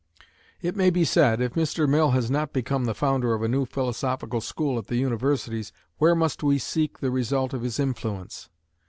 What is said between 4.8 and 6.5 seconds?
the universities where must